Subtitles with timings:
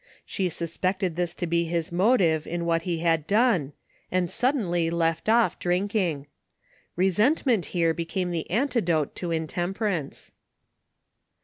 [0.25, 3.73] She suspected this to be his motive in what he had done,
[4.11, 6.25] and suddenly left off drinking,
[6.95, 10.31] Re sentment here became the antidote to intemperance.